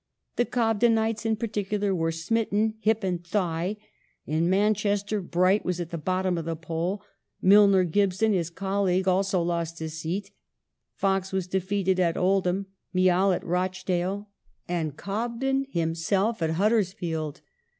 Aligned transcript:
The 0.35 0.45
Cobdenites 0.47 1.27
in 1.27 1.35
particular 1.35 1.93
were 1.93 2.11
smitten 2.11 2.73
hip 2.79 3.03
and 3.03 3.23
thigh; 3.23 3.77
in 4.25 4.49
Manchester 4.49 5.21
Bright 5.21 5.63
was 5.63 5.79
at 5.79 5.91
the 5.91 5.97
bottom 5.99 6.39
of 6.39 6.45
the 6.45 6.55
poll; 6.55 7.03
Milner 7.39 7.83
Gibson, 7.83 8.33
his 8.33 8.49
colleague, 8.49 9.07
also 9.07 9.43
lost 9.43 9.77
his 9.77 9.99
seat; 10.01 10.31
Fox 10.95 11.31
was 11.31 11.45
defeated 11.45 11.99
at 11.99 12.17
Old 12.17 12.47
ham, 12.47 12.65
Miall 12.91 13.31
at 13.31 13.45
Rochdale, 13.45 14.27
and 14.67 14.97
Cobden 14.97 15.67
himself 15.69 16.41
at 16.41 16.49
Huddersfield. 16.49 17.41